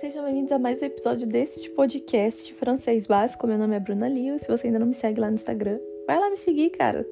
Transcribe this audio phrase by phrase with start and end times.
[0.00, 3.46] sejam bem-vindos a mais um episódio deste podcast francês básico.
[3.46, 4.38] Meu nome é Bruna Liu.
[4.38, 7.06] Se você ainda não me segue lá no Instagram, vai lá me seguir, cara.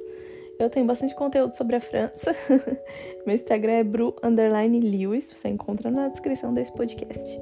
[0.59, 2.37] Eu tenho bastante conteúdo sobre a França.
[3.25, 5.33] Meu Instagram é bru Lewis.
[5.33, 7.41] Você encontra na descrição desse podcast.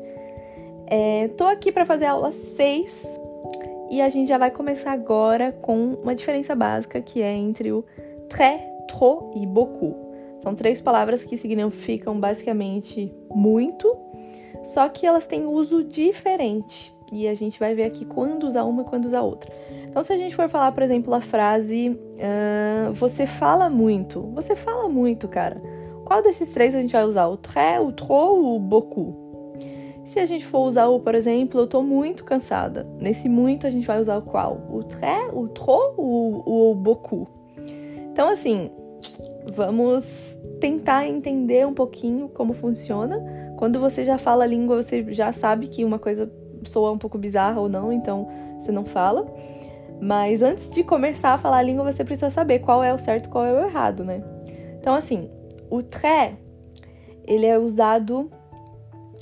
[0.86, 3.20] É, tô aqui para fazer a aula 6
[3.90, 7.84] e a gente já vai começar agora com uma diferença básica que é entre o
[8.28, 9.96] très, trop e beaucoup.
[10.40, 13.91] São três palavras que significam basicamente muito
[14.62, 16.94] só que elas têm uso diferente.
[17.12, 19.52] E a gente vai ver aqui quando usar uma e quando usar outra.
[19.84, 24.22] Então, se a gente for falar, por exemplo, a frase uh, você fala muito.
[24.34, 25.60] Você fala muito, cara.
[26.06, 27.26] Qual desses três a gente vai usar?
[27.26, 29.14] O très, o trop ou o beaucoup?
[30.04, 32.86] Se a gente for usar o, por exemplo, eu tô muito cansada.
[32.98, 34.60] Nesse muito a gente vai usar o qual?
[34.70, 37.28] O très, o trop ou o beaucoup?
[38.10, 38.70] Então, assim,
[39.54, 40.04] vamos
[40.60, 45.68] tentar entender um pouquinho como funciona quando você já fala a língua, você já sabe
[45.68, 46.28] que uma coisa
[46.64, 48.26] soa um pouco bizarra ou não, então
[48.60, 49.24] você não fala.
[50.00, 53.26] Mas antes de começar a falar a língua, você precisa saber qual é o certo
[53.26, 54.20] e qual é o errado, né?
[54.80, 55.30] Então, assim,
[55.70, 56.38] o tré,
[57.24, 58.28] ele é usado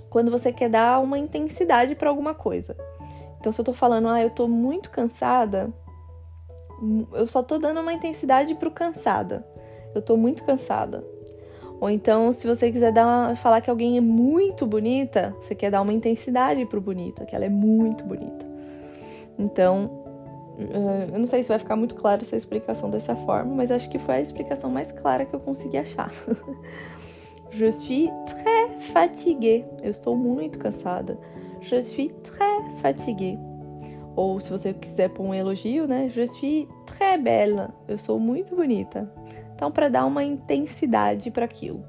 [0.08, 2.74] quando você quer dar uma intensidade para alguma coisa.
[3.38, 5.70] Então, se eu tô falando, ah, eu tô muito cansada,
[7.12, 9.46] eu só tô dando uma intensidade pro cansada.
[9.94, 11.04] Eu tô muito cansada.
[11.80, 15.70] Ou então, se você quiser dar uma, falar que alguém é muito bonita, você quer
[15.70, 18.46] dar uma intensidade pro bonita, que ela é muito bonita.
[19.38, 19.90] Então,
[21.12, 23.98] eu não sei se vai ficar muito clara essa explicação dessa forma, mas acho que
[23.98, 26.10] foi a explicação mais clara que eu consegui achar.
[27.52, 29.64] Je suis très fatiguée.
[29.82, 31.18] Eu estou muito cansada.
[31.60, 33.38] Je suis très fatiguée.
[34.14, 36.08] Ou se você quiser pôr um elogio, né?
[36.08, 37.68] Je suis très belle.
[37.88, 39.10] Eu sou muito bonita.
[39.60, 41.84] Então, para dar uma intensidade para aquilo.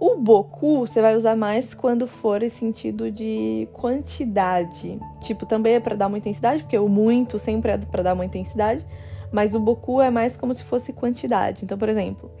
[0.00, 4.98] O boku você vai usar mais quando for em sentido de quantidade.
[5.20, 8.24] Tipo, também é para dar uma intensidade, porque o muito sempre é para dar uma
[8.24, 8.84] intensidade,
[9.30, 11.64] mas o boku é mais como se fosse quantidade.
[11.64, 12.32] Então, por exemplo,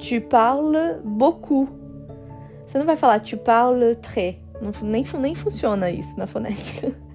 [0.00, 1.68] tu parles beaucoup.
[2.66, 4.34] Você não vai falar tu parles très.
[4.60, 6.92] Não, nem, nem funciona isso na fonética.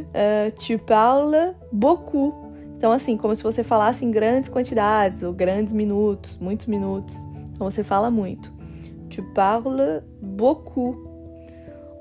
[0.00, 2.49] Uh, tu parles beaucoup.
[2.80, 7.14] Então, assim, como se você falasse em grandes quantidades ou grandes minutos, muitos minutos.
[7.52, 8.50] Então, você fala muito.
[9.10, 10.96] Tu parles beaucoup.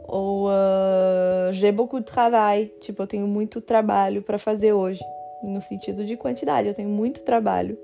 [0.07, 2.69] Ou uh, j'ai beaucoup de travail.
[2.79, 5.01] Tipo, eu tenho muito trabalho para fazer hoje.
[5.44, 7.78] No sentido de quantidade, eu tenho muito trabalho.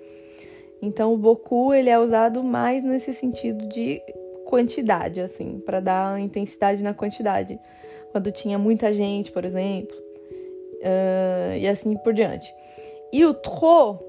[0.81, 4.01] Então, o beaucoup, ele é usado mais nesse sentido de
[4.45, 7.59] quantidade, assim, para dar intensidade na quantidade.
[8.13, 9.97] Quando tinha muita gente, por exemplo.
[10.77, 12.55] Uh, e assim por diante.
[13.15, 14.03] E o trop,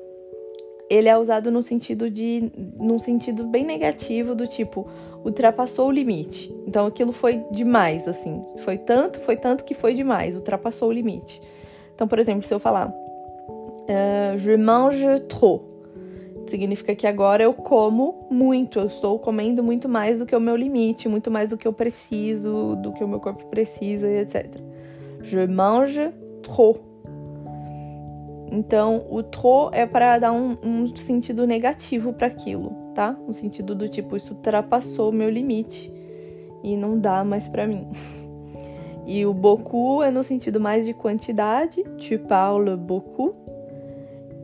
[0.91, 4.84] ele é usado no sentido de num sentido bem negativo do tipo
[5.25, 6.53] ultrapassou o limite.
[6.67, 8.44] Então aquilo foi demais, assim.
[8.65, 11.41] Foi tanto, foi tanto que foi demais, ultrapassou o limite.
[11.94, 15.65] Então, por exemplo, se eu falar uh, je mange trop,
[16.49, 20.56] significa que agora eu como muito, eu estou comendo muito mais do que o meu
[20.56, 24.53] limite, muito mais do que eu preciso, do que o meu corpo precisa, etc.
[25.23, 26.11] Je mange
[26.43, 26.95] trop.
[28.50, 33.16] Então, o trop é para dar um, um, sentido negativo para aquilo, tá?
[33.26, 35.92] Um sentido do tipo, isso ultrapassou meu limite
[36.62, 37.88] e não dá mais para mim.
[39.08, 43.36] E o beaucoup é no sentido mais de quantidade, tu parles beaucoup.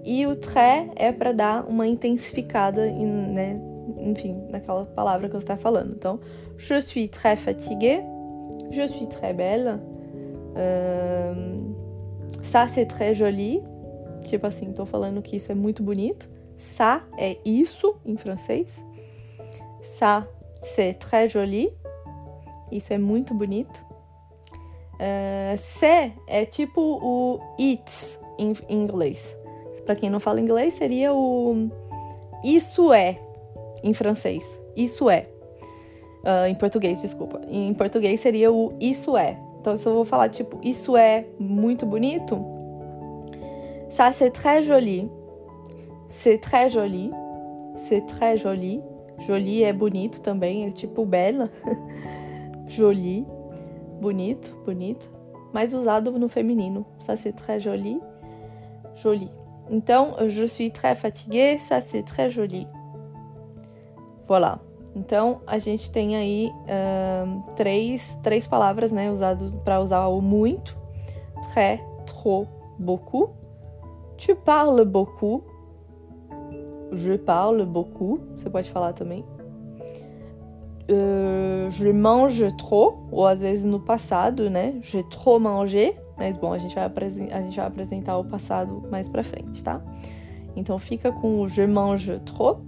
[0.04, 3.60] E o très é para dar uma intensificada, em, né?
[3.98, 5.94] Enfim, naquela palavra que você está falando.
[5.96, 6.20] Então,
[6.56, 8.04] je suis très fatiguée,
[8.70, 9.80] je suis très belle,
[10.56, 11.34] euh,
[12.42, 13.62] ça c'est très joli,
[14.22, 16.28] Tipo assim, tô falando que isso é muito bonito.
[16.58, 18.82] Ça é isso em francês.
[19.98, 20.26] Ça,
[20.62, 21.72] c'est très joli.
[22.70, 23.84] Isso é muito bonito.
[24.94, 29.36] Uh, c'est é tipo o it em inglês.
[29.84, 31.68] Para quem não fala inglês, seria o
[32.44, 33.18] isso é
[33.82, 34.62] em francês.
[34.76, 35.26] Isso é.
[36.22, 37.40] Uh, em português, desculpa.
[37.48, 39.36] Em português seria o isso é.
[39.60, 42.36] Então, se eu vou falar tipo isso é muito bonito,
[43.92, 45.10] Ça, c'est très joli.
[46.08, 47.10] C'est très joli.
[47.76, 48.80] C'est très joli.
[49.26, 51.50] Joli é bonito também, é tipo bela.
[52.66, 53.26] joli.
[54.00, 55.06] Bonito, bonito.
[55.52, 56.86] Mais usado no feminino.
[57.00, 58.00] Ça, c'est très joli.
[58.96, 59.30] Joli.
[59.70, 61.58] Então, je suis très fatiguée.
[61.58, 62.66] Ça, c'est très joli.
[64.26, 64.58] Voilà.
[64.96, 70.78] Então, a gente tem aí uh, três, três palavras, né, usadas para usar o muito,
[71.52, 72.48] très, trop,
[72.78, 73.41] beaucoup.
[74.24, 75.42] Tu parles beaucoup.
[76.92, 78.20] Je parle beaucoup.
[78.36, 79.24] Você pode falar também.
[80.88, 84.78] uh, je mange trop, ou às vezes no passado, né?
[84.80, 85.96] J'ai trop mangé.
[86.16, 89.82] Mas bom, a gente vai, a gente vai apresentar o passado mais pra frente, tá?
[90.54, 92.60] Então fica com o je mange trop.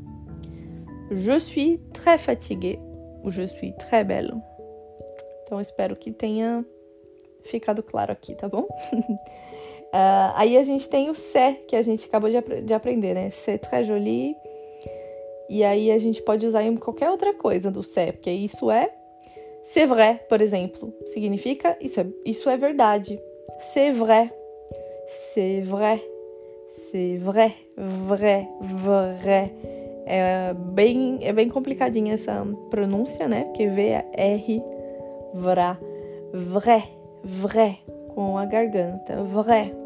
[1.08, 2.80] Je suis très fatiguée.
[3.22, 4.34] Ou je suis très belle.
[5.44, 6.64] Então espero que tenha
[7.44, 8.66] ficado claro aqui, tá bom?
[9.94, 13.14] uh, aí a gente tem o c'est, que a gente acabou de, ap de aprender,
[13.14, 13.30] né?
[13.30, 14.36] C'est très joli.
[15.48, 18.90] E aí a gente pode usar em qualquer outra coisa do c'est, porque isso é
[19.62, 20.92] c'est vrai, por exemplo.
[21.06, 23.20] Significa isso é, isso é verdade.
[23.60, 24.30] C'est vrai.
[25.06, 26.02] C'est vrai.
[26.68, 27.54] C'est vrai.
[27.76, 28.48] Vrai.
[28.60, 29.52] Vrai.
[30.06, 33.44] É bem, é bem complicadinha essa pronúncia, né?
[33.44, 34.62] Porque V é R,
[35.32, 35.78] vrá,
[36.30, 36.84] vrai,
[37.22, 37.78] vrai,
[38.14, 39.83] com a garganta, vrai.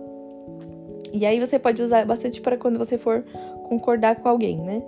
[1.12, 3.22] E aí você pode usar bastante para quando você for
[3.68, 4.82] concordar com alguém, né?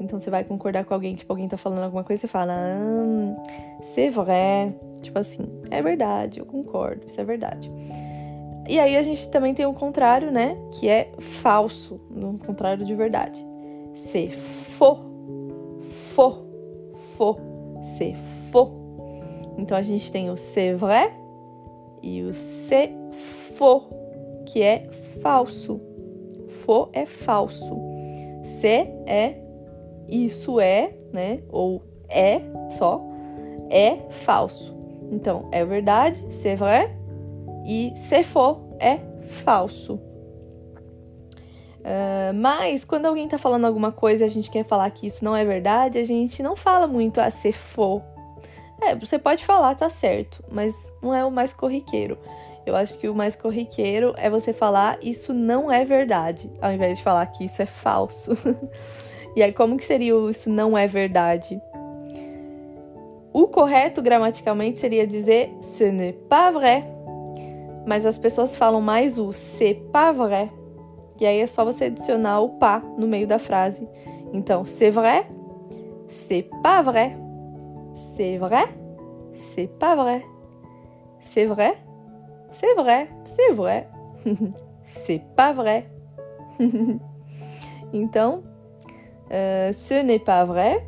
[0.00, 3.82] Então você vai concordar com alguém, tipo, alguém tá falando alguma coisa, você fala, ah,
[3.82, 4.74] c'est vrai.
[5.02, 7.70] Tipo assim, é verdade, eu concordo, isso é verdade.
[8.68, 10.56] E aí a gente também tem o contrário, né?
[10.72, 13.46] Que é falso, no contrário de verdade.
[13.94, 15.00] C'est faux.
[16.14, 16.38] Faux.
[17.16, 17.40] Faux.
[17.96, 18.16] C'est
[18.50, 18.72] faux.
[19.56, 21.12] Então a gente tem o c'est vrai
[22.02, 22.92] e o c'est
[23.54, 23.86] faux,
[24.46, 24.90] que é
[25.20, 25.80] falso.
[26.64, 27.76] Faux é falso.
[28.42, 29.36] C'est é
[30.08, 31.40] isso é, né?
[31.48, 32.40] Ou é
[32.70, 33.02] só
[33.70, 34.74] é falso.
[35.10, 36.90] Então é verdade, c'est vrai
[37.64, 40.00] e se for é falso.
[41.86, 45.24] Uh, mas quando alguém tá falando alguma coisa e a gente quer falar que isso
[45.24, 48.02] não é verdade, a gente não fala muito a se for.
[48.80, 52.18] É, você pode falar, tá certo, mas não é o mais corriqueiro.
[52.66, 56.98] Eu acho que o mais corriqueiro é você falar isso não é verdade, ao invés
[56.98, 58.36] de falar que isso é falso.
[59.36, 61.60] e aí, como que seria o isso não é verdade?
[63.32, 66.96] O correto gramaticalmente seria dizer ce n'est pas vrai
[67.86, 70.50] mas as pessoas falam mais o c'est pas vrai.
[71.20, 73.88] E aí é só você adicionar o pas no meio da frase.
[74.34, 75.26] Então, c'est vrai,
[76.08, 77.16] c'est pas vrai,
[78.16, 78.68] c'est vrai,
[79.34, 80.26] c'est pas vrai,
[81.20, 81.78] c'est vrai,
[82.58, 83.88] c'est vrai, c'est vrai,
[84.84, 85.86] c'est pas vrai.
[87.92, 88.42] então,
[89.30, 90.82] uh, ce n'est pas vrai,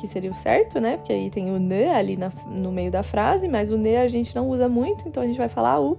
[0.00, 0.96] que seria o certo, né?
[0.96, 4.08] Porque aí tem o ne ali na, no meio da frase, mas o ne a
[4.08, 5.98] gente não usa muito, então a gente vai falar o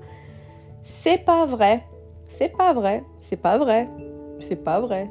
[0.83, 1.83] C'est pas vrai.
[2.27, 3.03] C'est pas vrai.
[3.21, 3.87] C'est pas vrai.
[4.39, 5.09] C'est pas vrai.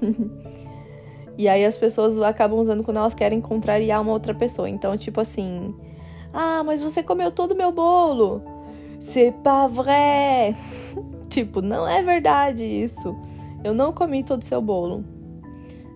[1.38, 4.68] e aí as pessoas acabam usando quando elas querem contrariar uma outra pessoa.
[4.68, 5.74] Então, tipo assim:
[6.32, 8.55] Ah, mas você comeu todo o meu bolo.
[9.06, 10.54] C'est pas vrai.
[11.30, 13.16] tipo, não é verdade isso.
[13.64, 15.04] Eu não comi todo o seu bolo.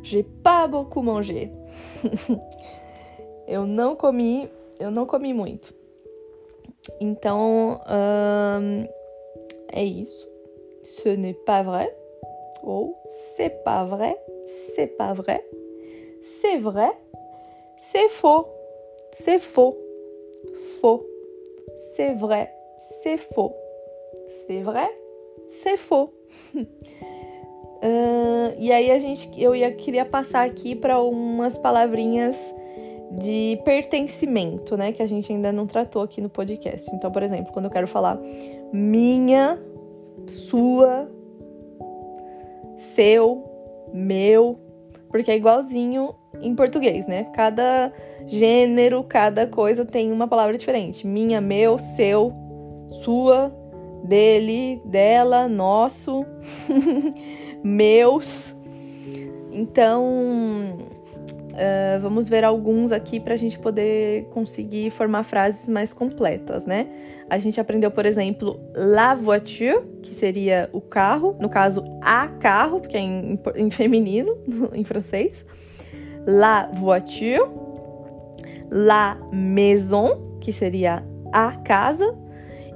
[0.03, 1.51] J'ai pas beaucoup mangé.
[3.49, 4.49] eu não comi,
[4.79, 5.75] eu não comi muito.
[7.01, 8.87] Então, hum,
[9.73, 10.29] é isso.
[10.85, 11.93] Ce n'est pas vrai.
[12.62, 12.95] Ou
[13.37, 14.17] c'est pas vrai.
[14.75, 15.45] C'est pas vrai.
[16.23, 16.93] C'est vrai.
[17.81, 18.47] C'est faux.
[19.15, 19.77] C'est faux.
[20.81, 21.05] Faux.
[21.97, 22.60] C'est vrai.
[23.02, 23.55] C'est faux.
[24.47, 24.88] C'est vrai.
[25.62, 26.12] C'est faux.
[26.55, 26.67] uh,
[28.58, 32.37] e aí a gente, eu ia, queria passar aqui para umas palavrinhas
[33.11, 36.88] de pertencimento, né, que a gente ainda não tratou aqui no podcast.
[36.95, 38.21] Então, por exemplo, quando eu quero falar
[38.73, 39.59] minha,
[40.28, 41.11] sua,
[42.76, 43.45] seu,
[43.92, 44.61] meu,
[45.09, 47.25] porque é igualzinho em português, né?
[47.35, 47.92] Cada
[48.26, 51.04] gênero, cada coisa tem uma palavra diferente.
[51.04, 52.33] Minha, meu, seu,
[53.02, 53.52] sua,
[54.04, 56.25] dele, dela, nosso,
[57.62, 58.54] meus.
[59.52, 60.78] Então,
[61.50, 66.87] Uh, vamos ver alguns aqui para a gente poder conseguir formar frases mais completas, né?
[67.28, 72.80] A gente aprendeu, por exemplo, la voiture, que seria o carro, no caso, a carro,
[72.80, 74.32] porque é em, em feminino,
[74.73, 75.44] em francês.
[76.26, 77.42] La voiture.
[78.70, 82.16] La maison, que seria a casa.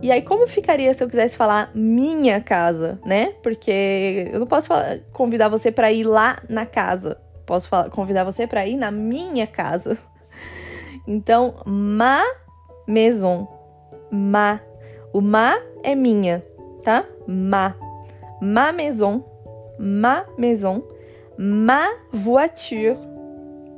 [0.05, 3.33] E aí, como ficaria se eu quisesse falar minha casa, né?
[3.43, 8.25] Porque eu não posso falar, convidar você para ir lá na casa posso falar, convidar
[8.25, 9.97] você para ir na minha casa.
[11.07, 12.23] Então, ma
[12.87, 13.47] maison.
[14.11, 14.59] Ma.
[15.13, 16.43] O ma é minha,
[16.83, 17.05] tá?
[17.27, 17.75] Ma.
[18.41, 19.23] Ma maison.
[19.79, 20.83] Ma maison.
[21.37, 22.97] Ma voiture.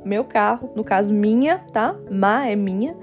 [0.05, 1.93] Meu carro, no caso minha, tá?
[2.09, 2.95] Ma é minha.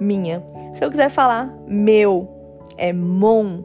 [0.00, 0.44] Minha.
[0.74, 2.28] Se eu quiser falar meu,
[2.76, 3.64] é mon.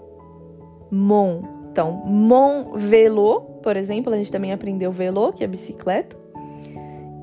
[0.92, 1.42] Mon.
[1.72, 6.16] Então, mon vélo, por exemplo, a gente também aprendeu vélo, que é bicicleta.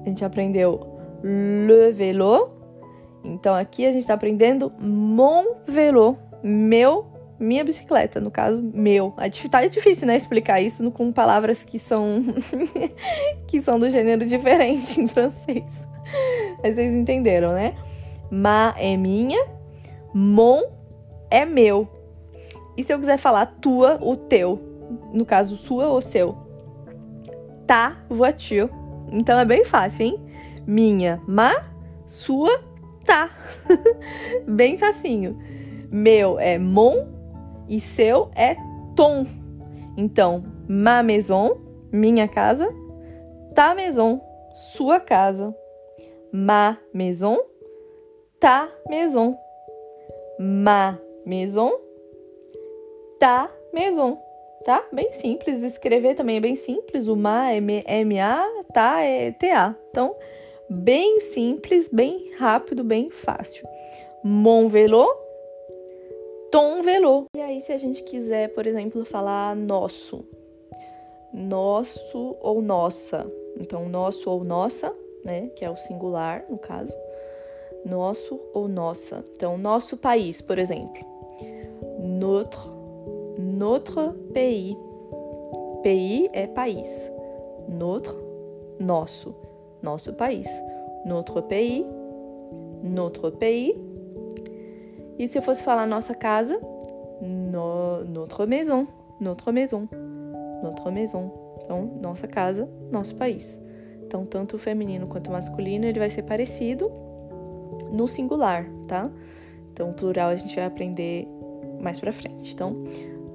[0.05, 2.51] A gente aprendeu le vélo,
[3.25, 7.07] Então aqui a gente está aprendendo mon vélo, meu,
[7.39, 9.15] minha bicicleta, no caso, meu.
[9.51, 12.23] Tá difícil, né, explicar isso com palavras que são
[13.47, 15.65] que são do gênero diferente em francês.
[16.62, 17.75] Mas vocês entenderam, né?
[18.31, 19.45] Ma é minha,
[20.12, 20.62] mon
[21.33, 21.89] é meu.
[22.77, 24.61] E se eu quiser falar tua, o teu,
[25.12, 26.37] no caso sua ou seu,
[27.67, 28.71] ta voiture.
[29.11, 30.21] Então é bem fácil, hein?
[30.67, 31.55] Minha, ma,
[32.07, 32.61] sua,
[33.05, 33.31] tá.
[34.47, 35.39] bem facinho.
[35.91, 37.07] Meu é mon
[37.69, 38.57] e seu é
[38.95, 39.27] ton.
[39.97, 41.59] Então, ma maison,
[41.91, 42.73] minha casa,
[43.55, 44.21] ta maison,
[44.75, 45.55] sua casa.
[46.33, 47.39] Ma maison,
[48.41, 49.37] ta maison.
[50.39, 51.73] Ma maison,
[53.19, 54.19] ta maison
[54.62, 54.85] tá?
[54.93, 55.62] Bem simples.
[55.62, 57.07] Escrever também é bem simples.
[57.07, 59.75] O ma é M-A, tá é T-A.
[59.91, 60.14] Então,
[60.69, 63.67] bem simples, bem rápido, bem fácil.
[64.25, 65.07] Mon vélo,
[66.50, 67.26] ton vélo.
[67.37, 70.25] E aí, se a gente quiser, por exemplo, falar nosso,
[71.33, 73.31] nosso ou nossa.
[73.59, 75.50] Então, nosso ou nossa, né?
[75.57, 76.95] Que é o singular, no caso.
[77.85, 79.25] Nosso ou nossa.
[79.35, 81.12] Então, nosso país, por exemplo.
[82.23, 82.73] Notre
[83.37, 84.76] notre pays.
[85.83, 87.11] Pays é país.
[87.69, 88.17] Notre,
[88.79, 89.35] nosso,
[89.83, 90.49] nosso país.
[91.05, 91.85] Notre pays,
[92.81, 93.75] notre pays.
[95.19, 96.61] E se eu fosse falar nossa casa,
[97.21, 98.87] no, notre maison,
[99.21, 99.88] notre maison,
[100.62, 101.29] notre maison.
[101.61, 103.61] Então, nossa casa, nosso país.
[104.07, 106.88] Então, tanto o feminino quanto o masculino, ele vai ser parecido
[107.91, 109.11] no singular, tá?
[109.73, 111.26] Então, o plural a gente vai aprender
[111.83, 112.53] mais pra frente.
[112.55, 112.85] Então,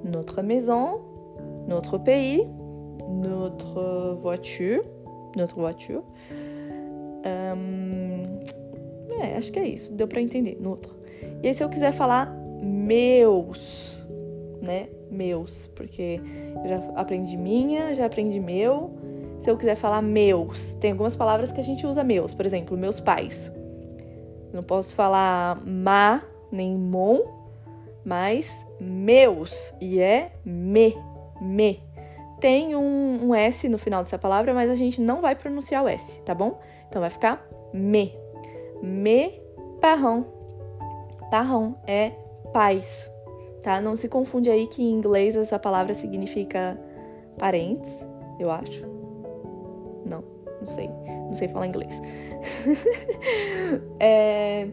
[0.03, 1.01] notre maison,
[1.67, 2.47] notre pays,
[3.07, 4.81] notre voiture,
[5.35, 6.01] notre voiture.
[9.19, 10.57] É, acho que é isso, deu para entender.
[10.59, 10.93] Notre.
[11.43, 14.05] E aí, se eu quiser falar meus,
[14.61, 14.87] né?
[15.09, 16.21] Meus, porque
[16.63, 18.91] eu já aprendi minha, já aprendi meu.
[19.39, 22.75] Se eu quiser falar meus, tem algumas palavras que a gente usa meus, por exemplo,
[22.75, 23.51] meus pais.
[24.51, 27.19] Não posso falar ma nem mon,
[28.07, 30.97] mas meus e é me,
[31.41, 31.83] me.
[32.39, 35.89] Tem um, um, S no final dessa palavra, mas a gente não vai pronunciar o
[35.89, 36.57] S, tá bom?
[36.87, 38.17] Então vai ficar me.
[38.81, 39.41] Me
[39.81, 40.25] parrão.
[41.29, 42.11] Parrão é
[42.53, 43.11] pais,
[43.61, 43.81] tá?
[43.81, 46.79] Não se confunde aí que em inglês essa palavra significa
[47.37, 47.91] parentes,
[48.39, 48.85] eu acho.
[50.05, 50.23] Não,
[50.61, 50.89] não sei.
[51.27, 52.01] Não sei falar inglês.
[53.99, 54.69] é.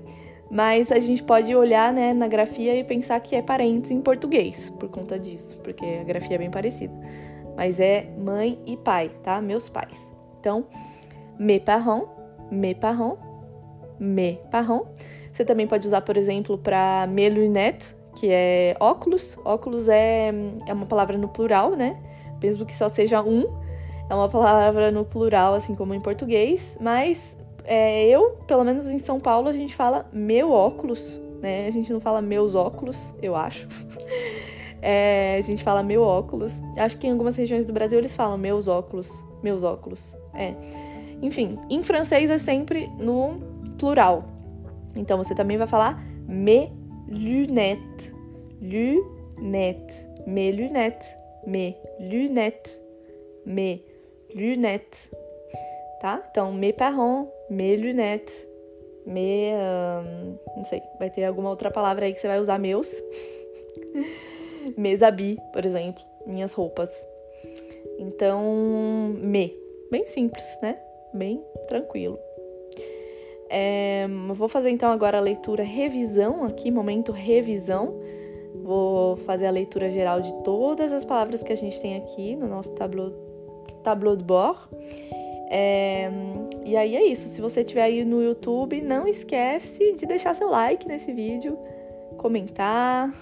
[0.51, 4.71] Mas a gente pode olhar né, na grafia e pensar que é parentes em português,
[4.79, 6.95] por conta disso, porque a grafia é bem parecida.
[7.57, 9.41] Mas é mãe e pai, tá?
[9.41, 10.13] Meus pais.
[10.41, 10.67] Então,
[11.39, 12.09] mes parents,
[12.51, 13.19] mes parents,
[13.99, 14.87] mes parents.
[15.33, 19.37] Você também pode usar, por exemplo, para mes lunettes, que é óculos.
[19.45, 20.33] Óculos é,
[20.67, 21.97] é uma palavra no plural, né?
[22.41, 23.43] Mesmo que só seja um,
[24.09, 28.99] é uma palavra no plural, assim como em português, mas é, eu, pelo menos em
[28.99, 31.66] São Paulo, a gente fala meu óculos, né?
[31.66, 33.66] A gente não fala meus óculos, eu acho.
[34.87, 36.61] É, a gente fala meu óculos.
[36.76, 39.11] Acho que em algumas regiões do Brasil eles falam meus óculos,
[39.42, 40.14] meus óculos.
[40.35, 40.52] É.
[41.23, 43.40] Enfim, em francês é sempre no
[43.78, 44.25] plural.
[44.94, 46.68] Então você também vai falar mes
[47.09, 48.12] lunettes,
[48.61, 51.14] lunettes, mes lunettes,
[51.47, 52.78] mes lunettes,
[53.47, 53.80] mes
[54.35, 55.11] lunettes
[56.04, 56.23] tá?
[56.30, 58.46] Então, mes parents, mes lunettes,
[59.06, 59.54] mes.
[60.54, 63.02] Não sei, vai ter alguma outra palavra aí que você vai usar meus.
[64.76, 67.06] mes habits, por exemplo, minhas roupas.
[67.99, 69.56] Então, me.
[69.90, 70.78] Bem simples, né?
[71.14, 72.18] Bem tranquilo.
[73.49, 77.99] É, vou fazer então agora a leitura revisão aqui, momento revisão.
[78.62, 82.46] Vou fazer a leitura geral de todas as palavras que a gente tem aqui no
[82.46, 83.11] nosso tableau,
[83.82, 84.68] tableau de bord.
[85.56, 86.11] É,
[86.64, 87.28] e aí é isso.
[87.28, 91.56] Se você estiver aí no YouTube, não esquece de deixar seu like nesse vídeo,
[92.18, 93.14] comentar,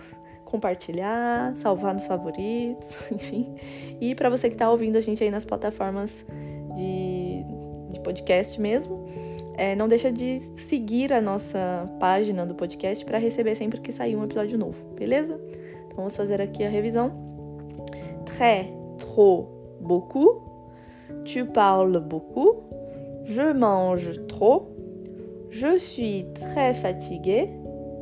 [0.47, 3.55] compartilhar, salvar nos favoritos, enfim.
[4.01, 6.25] E para você que está ouvindo a gente aí nas plataformas
[6.75, 7.45] de,
[7.91, 9.05] de podcast mesmo,
[9.59, 14.17] é, não deixa de seguir a nossa página do podcast para receber sempre que sair
[14.17, 15.39] um episódio novo, beleza?
[15.85, 17.13] Então vamos fazer aqui a revisão.
[18.25, 20.52] Très, trop, beaucoup
[21.25, 22.63] Tu parles beaucoup.
[23.25, 24.69] Je mange trop.
[25.51, 27.51] Je suis très fatiguée.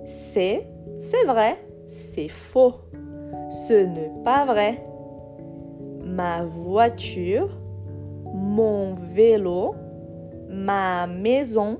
[0.06, 0.66] C'est,
[0.98, 1.58] c'est vrai,
[1.88, 2.74] c'est faux.
[3.68, 4.84] Ce n'est pas vrai.
[6.02, 7.50] Ma voiture,
[8.32, 9.74] mon vélo,
[10.48, 11.78] ma maison,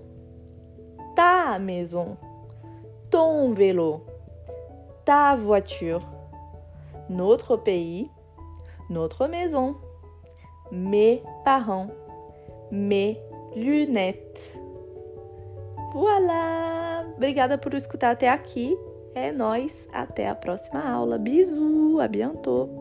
[1.17, 2.17] ta maison,
[3.11, 4.05] ton vélo,
[5.05, 6.03] ta voiture,
[7.09, 8.09] notre pays,
[8.91, 9.77] notre maison,
[10.71, 11.91] mes parents,
[12.71, 13.19] mes
[13.55, 14.59] lunettes.
[15.93, 17.05] Voilà!
[17.17, 18.77] Obrigada por escutar até aqui.
[19.15, 21.19] É nós, até a próxima aula.
[21.19, 22.80] Bisu, a bientôt.